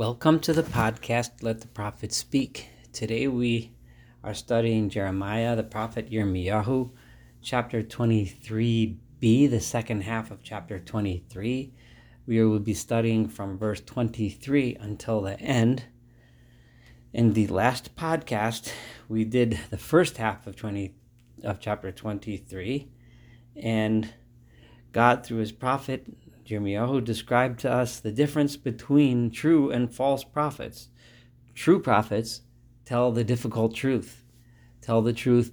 [0.00, 2.68] Welcome to the podcast, Let the Prophet Speak.
[2.90, 3.72] Today we
[4.24, 6.88] are studying Jeremiah, the prophet Yirmiyahu,
[7.42, 11.74] chapter 23b, the second half of chapter 23.
[12.26, 15.84] We will be studying from verse 23 until the end.
[17.12, 18.72] In the last podcast,
[19.06, 20.94] we did the first half of 20
[21.44, 22.88] of chapter 23,
[23.54, 24.14] and
[24.92, 26.06] God, through his prophet
[26.50, 30.88] Yirmiyahu described to us the difference between true and false prophets.
[31.54, 32.42] True prophets
[32.84, 34.24] tell the difficult truth,
[34.80, 35.52] tell the truth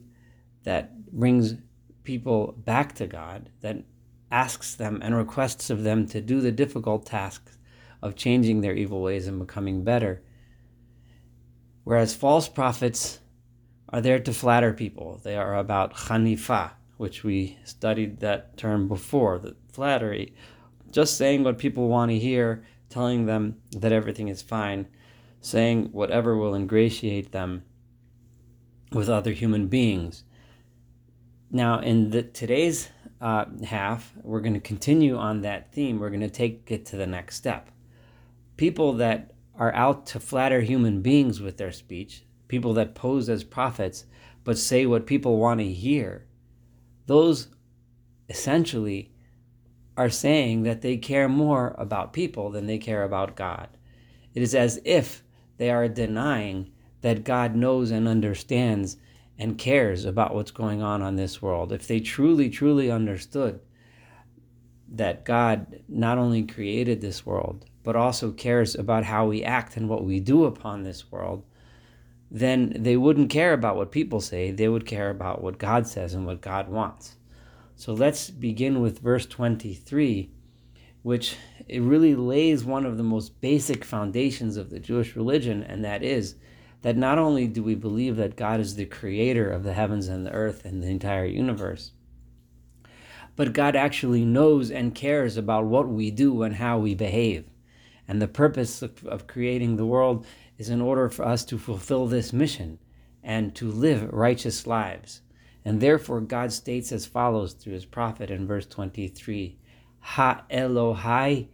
[0.63, 1.55] that brings
[2.03, 3.83] people back to God, that
[4.31, 7.51] asks them and requests of them to do the difficult task
[8.01, 10.21] of changing their evil ways and becoming better.
[11.83, 13.19] Whereas false prophets
[13.89, 15.19] are there to flatter people.
[15.23, 20.33] They are about chanifa, which we studied that term before, the flattery
[20.91, 24.87] just saying what people want to hear, telling them that everything is fine,
[25.41, 27.63] saying whatever will ingratiate them
[28.91, 30.23] with other human beings.
[31.51, 32.89] Now, in the, today's
[33.21, 35.99] uh, half, we're going to continue on that theme.
[35.99, 37.69] We're going to take it to the next step.
[38.57, 43.43] People that are out to flatter human beings with their speech, people that pose as
[43.43, 44.05] prophets
[44.43, 46.25] but say what people want to hear,
[47.05, 47.49] those
[48.29, 49.11] essentially
[49.97, 53.67] are saying that they care more about people than they care about God.
[54.33, 55.23] It is as if
[55.57, 58.97] they are denying that God knows and understands
[59.39, 61.71] and cares about what's going on on this world.
[61.71, 63.59] If they truly, truly understood
[64.89, 69.89] that God not only created this world, but also cares about how we act and
[69.89, 71.43] what we do upon this world,
[72.29, 74.51] then they wouldn't care about what people say.
[74.51, 77.16] They would care about what God says and what God wants.
[77.79, 80.31] So let's begin with verse 23,
[81.03, 85.85] which it really lays one of the most basic foundations of the Jewish religion, and
[85.85, 86.37] that is
[86.81, 90.25] that not only do we believe that God is the creator of the heavens and
[90.25, 91.91] the earth and the entire universe,
[93.35, 97.47] but God actually knows and cares about what we do and how we behave.
[98.07, 100.25] And the purpose of, of creating the world
[100.57, 102.79] is in order for us to fulfill this mission
[103.21, 105.21] and to live righteous lives.
[105.67, 109.57] And therefore, God states as follows through his prophet in verse 23
[109.99, 111.49] Ha Elohai,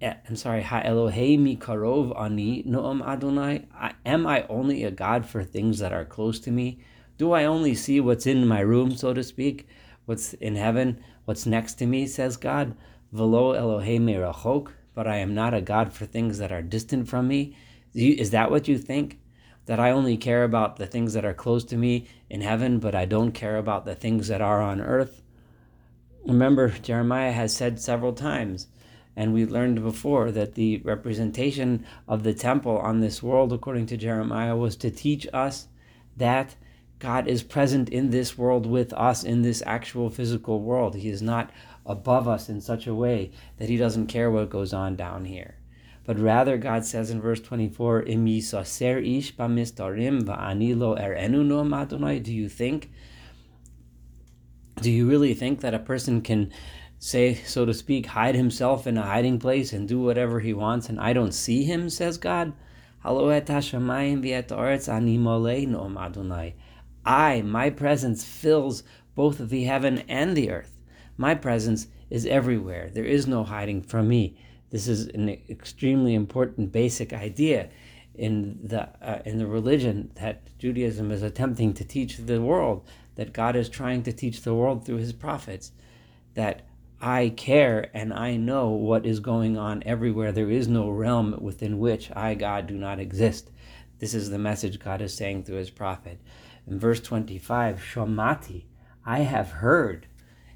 [0.00, 3.66] eh, I'm sorry, Ha Elohei mikarov ani noam Adonai.
[4.06, 6.78] Am I only a God for things that are close to me?
[7.16, 9.66] Do I only see what's in my room, so to speak?
[10.04, 11.02] What's in heaven?
[11.24, 12.76] What's next to me, says God?
[13.10, 17.26] Velo Elohei merachok, but I am not a God for things that are distant from
[17.26, 17.56] me.
[17.92, 19.18] Is that what you think?
[19.68, 22.94] That I only care about the things that are close to me in heaven, but
[22.94, 25.20] I don't care about the things that are on earth.
[26.24, 28.68] Remember, Jeremiah has said several times,
[29.14, 33.98] and we learned before, that the representation of the temple on this world, according to
[33.98, 35.68] Jeremiah, was to teach us
[36.16, 36.54] that
[36.98, 40.94] God is present in this world with us in this actual physical world.
[40.94, 41.50] He is not
[41.84, 45.57] above us in such a way that he doesn't care what goes on down here
[46.08, 52.18] but rather God says in verse 24, Im ish bamistarim va'anilo erenu no Adonai.
[52.18, 52.90] Do you think,
[54.80, 56.50] do you really think that a person can
[56.98, 60.88] say, so to speak, hide himself in a hiding place and do whatever he wants
[60.88, 62.54] and I don't see him, says God?
[63.04, 63.12] I,
[67.42, 68.82] my presence fills
[69.14, 70.72] both the heaven and the earth.
[71.18, 72.88] My presence is everywhere.
[72.90, 74.38] There is no hiding from me.
[74.70, 77.70] This is an extremely important basic idea
[78.14, 83.32] in the uh, in the religion that Judaism is attempting to teach the world, that
[83.32, 85.72] God is trying to teach the world through His prophets,
[86.34, 86.62] that
[87.00, 90.32] I care and I know what is going on everywhere.
[90.32, 93.50] There is no realm within which I, God, do not exist.
[94.00, 96.18] This is the message God is saying through His prophet.
[96.66, 98.64] In verse 25, Shomati,
[99.06, 100.07] I have heard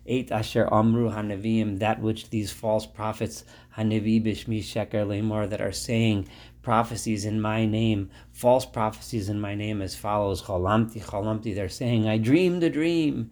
[0.05, 3.45] Eight asher amru hanavim, that which these false prophets
[3.77, 6.29] hanavi bishmi lemor that are saying
[6.61, 11.55] prophecies in my name, false prophecies in my name as follows: chalamti chalamti.
[11.55, 13.31] They're saying, I dreamed a dream.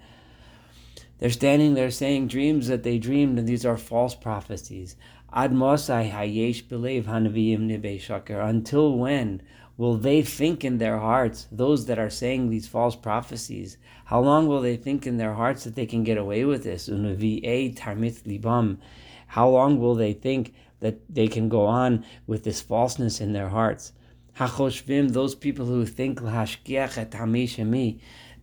[1.19, 4.96] They're standing there saying dreams that they dreamed, and these are false prophecies.
[5.32, 8.40] Ad mosai hayesh belev hanavim nibe shaker.
[8.40, 9.43] Until when
[9.80, 14.46] will they think in their hearts, those that are saying these false prophecies, how long
[14.46, 16.84] will they think in their hearts that they can get away with this?
[16.84, 18.76] tarmith libam.
[19.28, 23.48] How long will they think that they can go on with this falseness in their
[23.48, 23.94] hearts?
[24.36, 26.20] Hachoshvim, those people who think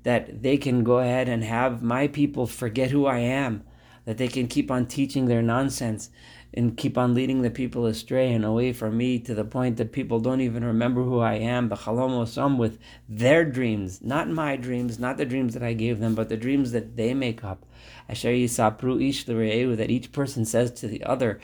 [0.04, 3.64] that they can go ahead and have my people forget who I am,
[4.06, 6.10] that they can keep on teaching their nonsense
[6.58, 9.92] and keep on leading the people astray and away from me to the point that
[9.92, 11.70] people don't even remember who I am.
[11.70, 16.16] The some with their dreams, not my dreams, not the dreams that I gave them,
[16.16, 17.64] but the dreams that they make up.
[18.10, 21.40] Asher yisapru ish that each person says to the other.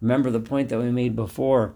[0.00, 1.74] Remember the point that we made before,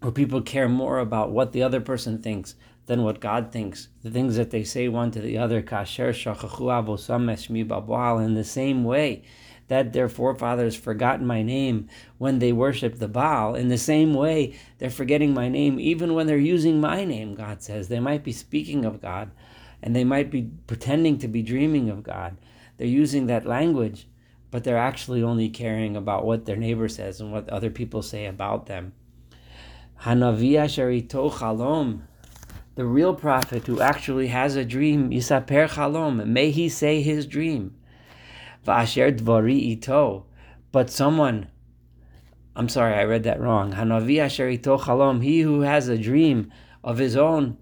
[0.00, 2.54] where people care more about what the other person thinks
[2.90, 3.86] than what God thinks.
[4.02, 6.10] The things that they say one to the other, kasher
[8.24, 9.22] in the same way
[9.68, 11.88] that their forefathers forgot my name
[12.18, 13.54] when they worshiped the Baal.
[13.54, 17.62] In the same way, they're forgetting my name even when they're using my name, God
[17.62, 17.86] says.
[17.86, 19.30] They might be speaking of God
[19.80, 22.36] and they might be pretending to be dreaming of God.
[22.76, 24.08] They're using that language,
[24.50, 28.26] but they're actually only caring about what their neighbor says and what other people say
[28.26, 28.94] about them.
[30.02, 32.00] Hanavia Chalom,
[32.80, 37.76] the real prophet who actually has a dream, Yisaper Chalom, may he say his dream.
[38.66, 40.24] Va'asher dvari ito.
[40.72, 41.48] But someone,
[42.56, 43.74] I'm sorry, I read that wrong.
[43.74, 45.20] Hanavi asher ito chalom.
[45.20, 46.50] He who has a dream
[46.82, 47.58] of his own,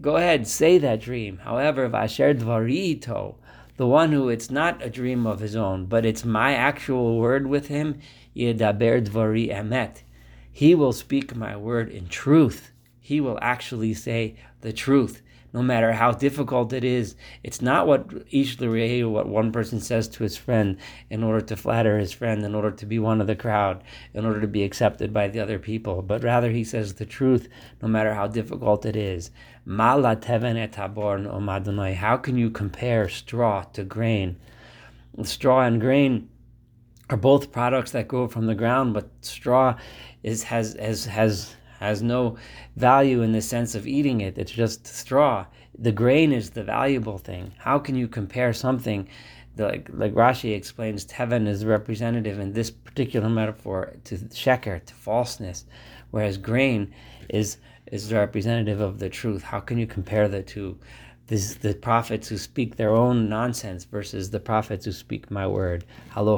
[0.00, 1.40] go ahead, say that dream.
[1.44, 3.36] However, va'asher dvari ito.
[3.76, 7.46] The one who it's not a dream of his own, but it's my actual word
[7.48, 8.00] with him,
[8.34, 10.04] yedaber dvari emet.
[10.50, 12.72] He will speak my word in truth.
[13.08, 15.22] He will actually say the truth
[15.54, 17.16] no matter how difficult it is.
[17.42, 20.76] It's not what each what one person says to his friend
[21.08, 23.82] in order to flatter his friend, in order to be one of the crowd,
[24.12, 27.48] in order to be accepted by the other people, but rather he says the truth,
[27.80, 29.30] no matter how difficult it is.
[29.66, 30.02] How
[32.22, 34.36] can you compare straw to grain?
[35.22, 36.28] Straw and grain
[37.08, 39.76] are both products that grow from the ground, but straw
[40.22, 42.36] is has has has has no
[42.76, 44.38] value in the sense of eating it.
[44.38, 45.46] It's just straw.
[45.78, 47.52] The grain is the valuable thing.
[47.58, 49.08] How can you compare something
[49.56, 55.64] like, like Rashi explains, Teven is representative in this particular metaphor to sheker, to falseness,
[56.10, 56.94] whereas grain
[57.28, 57.58] is
[57.90, 59.42] is representative of the truth.
[59.42, 60.78] How can you compare the two?
[61.26, 65.84] This, the prophets who speak their own nonsense versus the prophets who speak my word.
[66.14, 66.32] My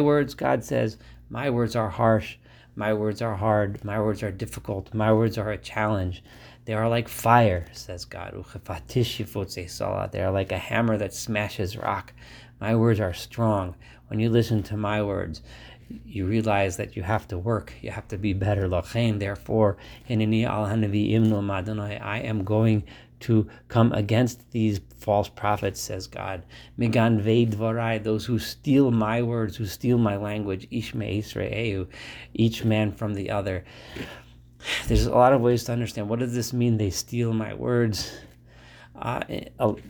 [0.00, 0.98] words, God says,
[1.30, 2.36] my words are harsh.
[2.78, 3.82] My words are hard.
[3.84, 4.92] My words are difficult.
[4.92, 6.22] My words are a challenge.
[6.66, 8.34] They are like fire, says God.
[8.34, 12.12] They are like a hammer that smashes rock.
[12.60, 13.76] My words are strong.
[14.08, 15.40] When you listen to my words,
[16.04, 17.72] you realize that you have to work.
[17.80, 18.68] You have to be better.
[18.68, 19.78] Therefore,
[20.08, 20.20] I am
[22.44, 22.84] going
[23.26, 26.44] to come against these false prophets, says God.
[26.76, 31.88] Migan dvarai, those who steal my words, who steal my language, ishme Israelu,
[32.34, 33.64] each man from the other.
[34.86, 36.08] There's a lot of ways to understand.
[36.08, 36.76] What does this mean?
[36.76, 38.16] They steal my words.
[38.94, 39.24] Uh,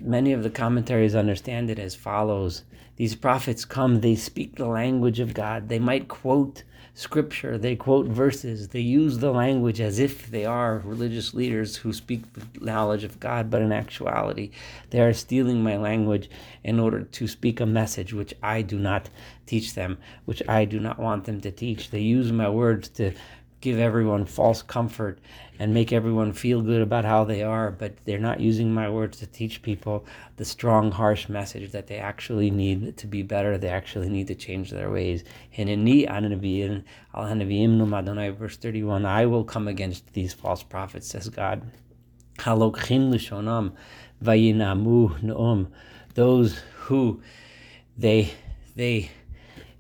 [0.01, 2.63] many of the commentaries understand it as follows
[2.97, 5.69] These prophets come, they speak the language of God.
[5.69, 6.63] They might quote
[6.97, 11.93] scripture, they quote verses, they use the language as if they are religious leaders who
[11.93, 14.51] speak the knowledge of God, but in actuality,
[14.91, 16.31] they are stealing my language
[16.65, 19.11] in order to speak a message which I do not
[19.45, 21.91] teach them, which I do not want them to teach.
[21.91, 23.13] They use my words to
[23.61, 25.19] give everyone false comfort
[25.59, 29.19] and make everyone feel good about how they are, but they're not using my words
[29.19, 30.05] to teach people
[30.37, 33.57] the strong, harsh message that they actually need to be better.
[33.57, 35.25] They actually need to change their ways.
[35.57, 35.85] And in
[38.37, 41.63] verse 31 I will come against these false prophets, says God.
[46.15, 47.21] Those who
[47.99, 48.31] they
[48.75, 49.11] they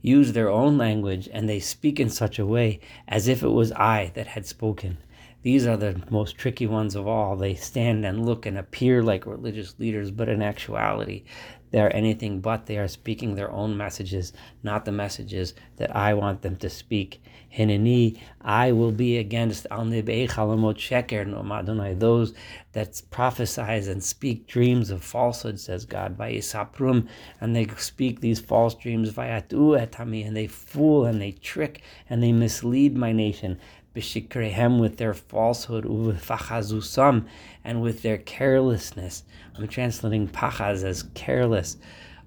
[0.06, 3.72] use their own language and they speak in such a way as if it was
[3.72, 4.98] I that had spoken.
[5.42, 7.34] These are the most tricky ones of all.
[7.36, 11.24] They stand and look and appear like religious leaders, but in actuality,
[11.72, 12.66] they are anything but.
[12.66, 14.32] They are speaking their own messages,
[14.62, 17.20] not the messages that I want them to speak.
[17.56, 22.34] Hineni, I will be against al chalamot sheker no madonai, those
[22.72, 26.18] that prophesize and speak dreams of falsehood, says God.
[26.18, 27.08] Vayisaprum,
[27.40, 32.22] and they speak these false dreams, vayatu etami, and they fool and they trick and
[32.22, 33.58] they mislead my nation
[33.96, 37.26] b'shikrehem with their falsehood, uv'fachazusam,
[37.64, 39.24] and with their carelessness.
[39.56, 41.78] I'm translating pachaz as careless.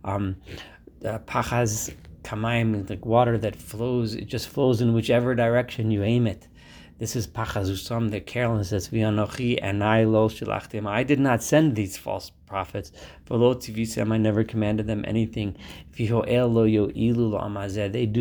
[0.04, 0.36] Um,
[1.06, 6.28] uh, pachaz kamaim, like water that flows, it just flows in whichever direction you aim
[6.28, 6.48] it.
[6.98, 10.86] This is pachazusam, the carelessness, v'anochi, and I lo shilachtim.
[10.86, 12.92] I did not send these false prophets.
[13.26, 15.56] For lo tivisem, I never commanded them anything.
[15.96, 16.22] They do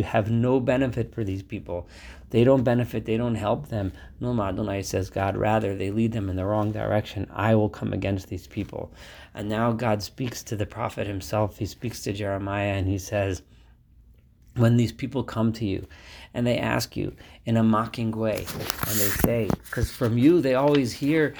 [0.03, 1.89] have no benefit for these people.
[2.31, 3.93] They don't benefit, they don't help them.
[4.21, 7.27] No, Adonai says God, rather they lead them in the wrong direction.
[7.33, 8.93] I will come against these people.
[9.35, 11.59] And now God speaks to the prophet himself.
[11.59, 13.43] He speaks to Jeremiah and he says,
[14.59, 15.87] when these people come to you
[16.35, 17.15] and they ask you
[17.47, 21.35] in a mocking way and they say because from you they always hear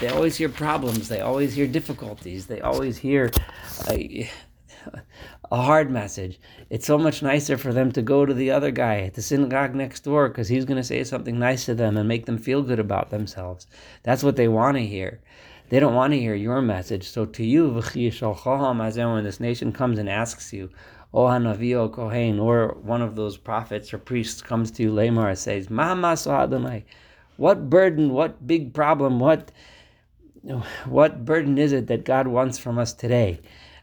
[0.00, 3.30] they always hear problems they always hear difficulties they always hear
[3.88, 4.28] a,
[5.50, 6.38] a hard message.
[6.70, 9.74] It's so much nicer for them to go to the other guy at the synagogue
[9.74, 12.62] next door because he's going to say something nice to them and make them feel
[12.62, 13.66] good about themselves.
[14.02, 15.20] That's what they want to hear.
[15.70, 17.08] They don't want to hear your message.
[17.08, 20.70] So to you when this nation comes and asks you
[21.14, 25.38] O Hanavi Kohen, or one of those prophets or priests comes to you, Lamar, and
[25.38, 26.84] says, Adonai,
[27.36, 29.52] what burden, what big problem, what
[30.86, 33.40] what burden is it that God wants from us today?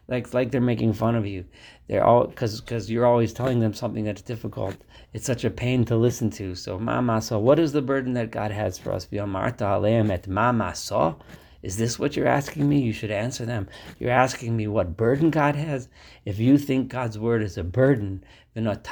[0.08, 1.46] Like like they're making fun of you.
[1.88, 4.76] They're all because because you're always telling them something that's difficult.
[5.14, 6.54] It's such a pain to listen to.
[6.54, 9.08] So Mama, so what is the burden that God has for us?
[9.10, 11.14] Marta Aleim et Mama saw.
[11.62, 12.80] Is this what you're asking me?
[12.80, 13.68] You should answer them.
[14.00, 15.88] You're asking me what burden God has.
[16.24, 18.82] If you think God's word is a burden, then what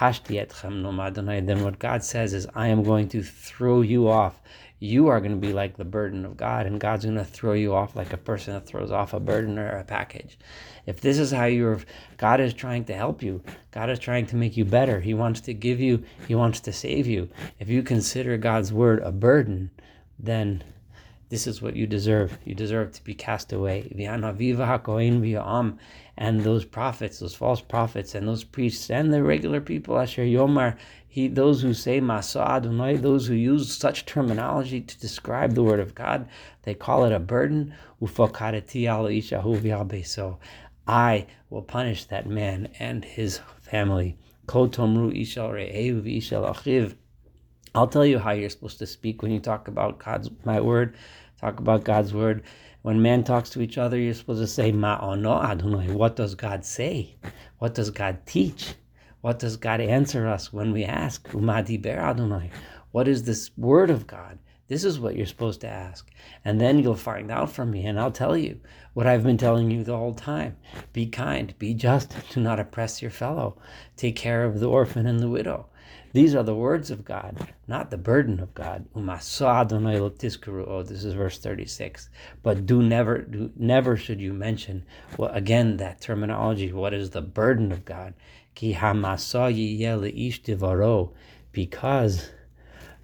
[1.78, 4.40] God says is, I am going to throw you off.
[4.82, 7.52] You are going to be like the burden of God, and God's going to throw
[7.52, 10.38] you off like a person that throws off a burden or a package.
[10.86, 11.80] If this is how you're,
[12.16, 13.42] God is trying to help you.
[13.72, 15.00] God is trying to make you better.
[15.00, 17.28] He wants to give you, He wants to save you.
[17.58, 19.70] If you consider God's word a burden,
[20.18, 20.64] then
[21.30, 22.36] this is what you deserve.
[22.44, 23.82] You deserve to be cast away.
[26.18, 30.76] And those prophets, those false prophets, and those priests, and the regular people, Asher Yomar,
[31.06, 35.94] he, those who say Masa those who use such terminology to describe the word of
[35.94, 36.28] God,
[36.64, 37.74] they call it a burden.
[38.00, 38.28] So
[40.86, 44.16] I will punish that man and his family.
[47.74, 50.96] I'll tell you how you're supposed to speak when you talk about God's my word.
[51.40, 52.42] Talk about God's word.
[52.82, 55.92] When man talks to each other, you're supposed to say Ma'ono Adonai.
[55.92, 57.14] What does God say?
[57.58, 58.74] What does God teach?
[59.20, 61.28] What does God answer us when we ask?
[61.28, 62.50] Umadiber Adonai.
[62.90, 64.38] What is this word of God?
[64.66, 66.10] This is what you're supposed to ask.
[66.44, 68.60] And then you'll find out from me, and I'll tell you
[68.94, 70.56] what I've been telling you the whole time.
[70.92, 73.58] Be kind, be just, do not oppress your fellow,
[73.96, 75.66] take care of the orphan and the widow.
[76.12, 78.86] These are the words of God, not the burden of God.
[78.94, 79.02] Oh,
[80.82, 82.10] this is verse 36.
[82.42, 84.84] But do never, do, never should you mention,
[85.16, 86.72] well, again, that terminology.
[86.72, 88.14] What is the burden of God?
[91.52, 92.30] Because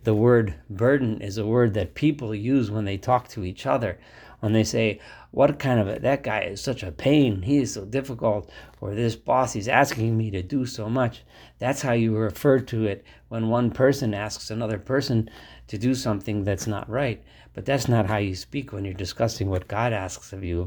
[0.02, 3.98] the word burden is a word that people use when they talk to each other.
[4.40, 5.00] When they say,
[5.30, 8.50] what kind of a, that guy is such a pain, he is so difficult,
[8.80, 11.22] or this boss, he's asking me to do so much.
[11.58, 15.30] That's how you refer to it when one person asks another person
[15.68, 17.22] to do something that's not right.
[17.56, 20.58] But that's not how you speak when you're discussing what God asks of you.
[20.58, 20.62] You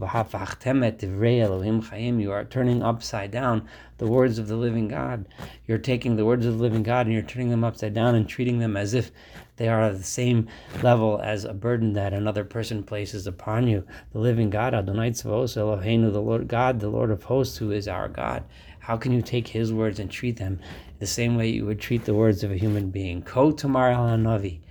[2.32, 5.28] are turning upside down the words of the living God.
[5.68, 8.28] You're taking the words of the living God and you're turning them upside down and
[8.28, 9.12] treating them as if
[9.60, 10.48] they are of the same
[10.82, 13.86] level as a burden that another person places upon you.
[14.14, 17.86] The living God, Adonai Tzvaos Eloheinu, the Lord God, the Lord of hosts, who is
[17.86, 18.46] our God.
[18.80, 20.62] How can you take his words and treat them
[21.00, 23.22] the same way you would treat the words of a human being?
[23.22, 24.62] Ko Tamar al Navi.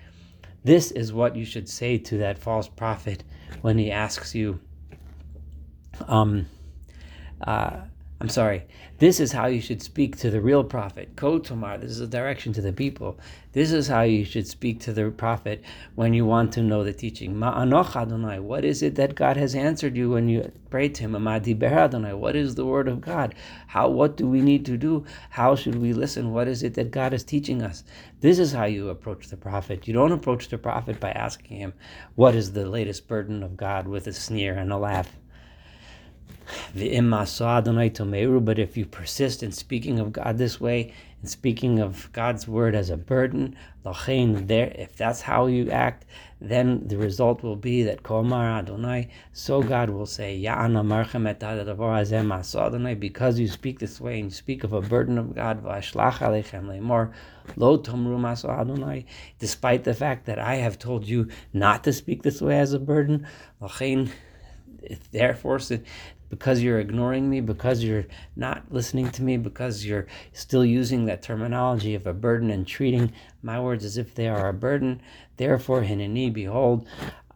[0.64, 3.24] This is what you should say to that false prophet
[3.60, 4.58] when he asks you,
[6.06, 6.46] um,
[7.42, 7.80] uh,
[8.20, 8.66] I'm sorry.
[8.98, 11.14] This is how you should speak to the real prophet.
[11.14, 13.16] Kotomar, this is a direction to the people.
[13.52, 15.62] This is how you should speak to the prophet
[15.94, 17.36] when you want to know the teaching.
[17.36, 21.12] Ma'anoch Adonai, what is it that God has answered you when you pray to him?
[21.14, 23.36] Amadiber Adonai, what is the word of God?
[23.68, 25.04] How, what do we need to do?
[25.30, 26.32] How should we listen?
[26.32, 27.84] What is it that God is teaching us?
[28.20, 29.86] This is how you approach the prophet.
[29.86, 31.72] You don't approach the prophet by asking him,
[32.16, 35.17] what is the latest burden of God with a sneer and a laugh.
[36.74, 36.82] But
[38.58, 42.90] if you persist in speaking of God this way, and speaking of God's word as
[42.90, 46.04] a burden, there, if that's how you act,
[46.40, 50.38] then the result will be that Komar Adonai, so God will say,
[52.94, 55.64] because you speak this way and you speak of a burden of God,
[59.38, 62.78] despite the fact that I have told you not to speak this way as a
[62.78, 63.26] burden,
[65.10, 65.58] therefore
[66.30, 68.06] because you're ignoring me, because you're
[68.36, 73.12] not listening to me, because you're still using that terminology of a burden and treating
[73.42, 75.00] my words as if they are a burden.
[75.36, 76.86] Therefore, hineni, behold,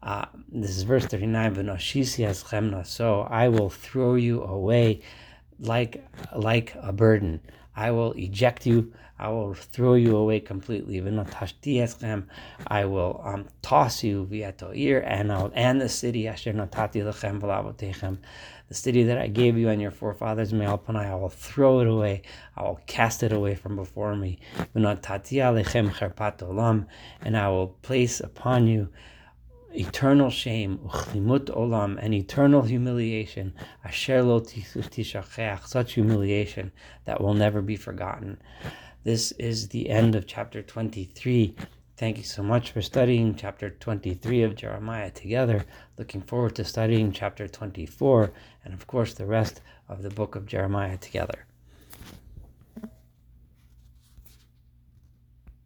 [0.03, 5.01] uh, this is verse 39, so I will throw you away
[5.61, 7.41] like like a burden.
[7.77, 8.93] I will eject you.
[9.19, 10.99] I will throw you away completely.
[12.67, 16.29] I will um, toss you via Toir and and the city
[18.73, 21.05] the city that I gave you and your forefathers may Mealpanai.
[21.11, 22.23] I will throw it away.
[22.57, 24.39] I will cast it away from before me.
[24.75, 24.87] And
[27.37, 28.89] I will place upon you
[29.75, 33.53] eternal shame, olam, and eternal humiliation,
[33.85, 34.41] asher lo
[35.67, 36.73] such humiliation
[37.05, 38.41] that will never be forgotten.
[39.05, 41.55] This is the end of chapter 23.
[41.97, 45.67] Thank you so much for studying chapter 23 of Jeremiah together.
[45.99, 48.33] Looking forward to studying chapter 24
[48.65, 51.45] and, of course, the rest of the book of Jeremiah together.